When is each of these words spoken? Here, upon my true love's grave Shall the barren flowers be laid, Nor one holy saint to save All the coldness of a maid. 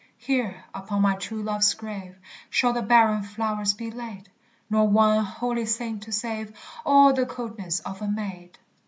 Here, 0.17 0.63
upon 0.73 1.03
my 1.03 1.13
true 1.15 1.43
love's 1.43 1.75
grave 1.75 2.17
Shall 2.49 2.73
the 2.73 2.81
barren 2.81 3.21
flowers 3.21 3.75
be 3.75 3.91
laid, 3.91 4.31
Nor 4.67 4.87
one 4.87 5.23
holy 5.23 5.67
saint 5.67 6.01
to 6.01 6.11
save 6.11 6.57
All 6.83 7.13
the 7.13 7.27
coldness 7.27 7.81
of 7.81 8.01
a 8.01 8.07
maid. 8.07 8.57